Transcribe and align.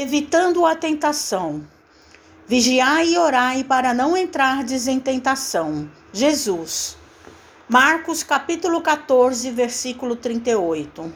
evitando 0.00 0.64
a 0.64 0.76
tentação. 0.76 1.66
Vigiai 2.46 3.14
e 3.14 3.18
orai 3.18 3.64
para 3.64 3.92
não 3.92 4.16
entrardes 4.16 4.86
em 4.86 5.00
tentação. 5.00 5.90
Jesus. 6.12 6.96
Marcos 7.68 8.22
capítulo 8.22 8.80
14, 8.80 9.50
versículo 9.50 10.14
38. 10.14 11.12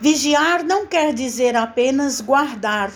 Vigiar 0.00 0.64
não 0.64 0.88
quer 0.88 1.14
dizer 1.14 1.54
apenas 1.54 2.20
guardar. 2.20 2.92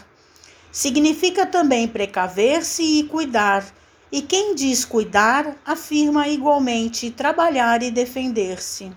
Significa 0.72 1.46
também 1.46 1.86
precaver-se 1.86 2.82
e 2.82 3.04
cuidar. 3.04 3.64
E 4.10 4.20
quem 4.20 4.52
diz 4.56 4.84
cuidar, 4.84 5.54
afirma 5.64 6.26
igualmente 6.26 7.12
trabalhar 7.12 7.84
e 7.84 7.92
defender-se. 7.92 8.92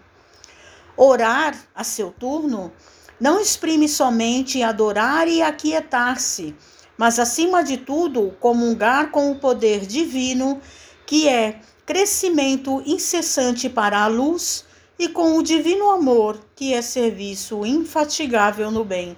Orar, 0.97 1.55
a 1.75 1.83
seu 1.83 2.09
turno, 2.09 2.73
não 3.19 3.39
exprime 3.39 3.89
somente 3.89 4.63
adorar 4.63 5.27
e 5.27 5.41
aquietar-se, 5.41 6.55
mas, 6.97 7.19
acima 7.19 7.63
de 7.63 7.77
tudo, 7.77 8.35
comungar 8.39 9.11
com 9.11 9.31
o 9.31 9.39
poder 9.39 9.85
divino, 9.85 10.61
que 11.05 11.27
é 11.27 11.61
crescimento 11.85 12.83
incessante 12.85 13.69
para 13.69 14.01
a 14.01 14.07
luz, 14.07 14.65
e 14.97 15.07
com 15.07 15.37
o 15.37 15.43
divino 15.43 15.89
amor, 15.89 16.39
que 16.55 16.73
é 16.73 16.81
serviço 16.81 17.65
infatigável 17.65 18.69
no 18.69 18.83
bem. 18.83 19.15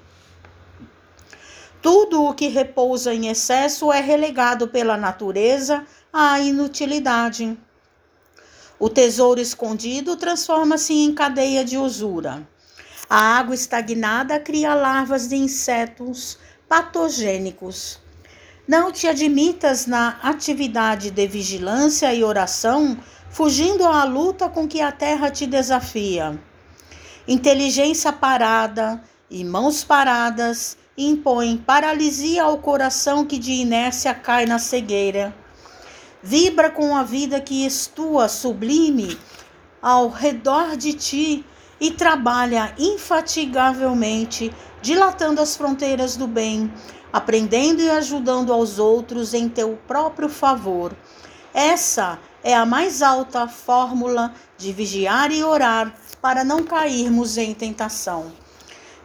Tudo 1.82 2.24
o 2.24 2.36
que 2.36 2.48
repousa 2.48 3.12
em 3.12 3.28
excesso 3.28 3.92
é 3.92 4.00
relegado 4.00 4.68
pela 4.68 4.96
natureza 4.96 5.84
à 6.14 6.40
inutilidade. 6.40 7.58
O 8.78 8.88
tesouro 8.88 9.42
escondido 9.42 10.16
transforma-se 10.16 10.94
em 10.94 11.12
cadeia 11.14 11.66
de 11.66 11.78
usura. 11.78 12.48
A 13.14 13.40
água 13.40 13.54
estagnada 13.54 14.40
cria 14.40 14.74
larvas 14.74 15.28
de 15.28 15.36
insetos 15.36 16.38
patogênicos. 16.70 18.00
Não 18.66 18.90
te 18.90 19.06
admitas 19.06 19.86
na 19.86 20.18
atividade 20.24 21.12
de 21.12 21.28
vigilância 21.28 22.14
e 22.14 22.24
oração, 22.24 22.98
fugindo 23.30 23.86
à 23.86 24.06
luta 24.06 24.48
com 24.48 24.66
que 24.66 24.80
a 24.80 24.94
terra 24.94 25.30
te 25.30 25.46
desafia. 25.46 26.42
Inteligência 27.28 28.14
parada 28.14 29.04
e 29.30 29.44
mãos 29.44 29.84
paradas 29.84 30.78
impõem 30.98 31.58
paralisia 31.58 32.44
ao 32.44 32.60
coração 32.60 33.26
que 33.26 33.38
de 33.38 33.52
inércia 33.52 34.14
cai 34.14 34.46
na 34.46 34.58
cegueira. 34.58 35.36
Vibra 36.24 36.70
com 36.70 36.96
a 36.96 37.04
vida 37.04 37.42
que 37.42 37.66
estua 37.66 38.30
sublime 38.30 39.20
ao 39.82 40.08
redor 40.08 40.78
de 40.78 40.94
ti 40.94 41.46
e 41.82 41.90
trabalha 41.90 42.76
infatigavelmente, 42.78 44.54
dilatando 44.84 45.42
as 45.42 45.58
fronteiras 45.58 46.16
do 46.16 46.28
bem, 46.28 46.72
aprendendo 47.12 47.82
e 47.82 47.90
ajudando 47.90 48.54
aos 48.54 48.78
outros 48.78 49.34
em 49.34 49.50
teu 49.50 49.76
próprio 49.88 50.30
favor. 50.30 50.96
Essa 51.52 52.20
é 52.44 52.56
a 52.56 52.68
mais 52.68 53.02
alta 53.02 53.48
fórmula 53.48 54.32
de 54.58 54.72
vigiar 54.72 55.32
e 55.32 55.44
orar 55.44 55.94
para 56.22 56.44
não 56.44 56.64
cairmos 56.64 57.36
em 57.38 57.52
tentação. 57.52 58.32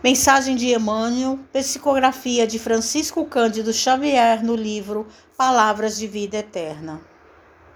Mensagem 0.04 0.54
de 0.54 0.74
Emmanuel, 0.74 1.38
psicografia 1.50 2.46
de 2.46 2.58
Francisco 2.58 3.24
Cândido 3.24 3.72
Xavier 3.72 4.44
no 4.44 4.54
livro 4.54 5.06
Palavras 5.36 5.96
de 5.96 6.06
Vida 6.06 6.36
Eterna. 6.36 7.00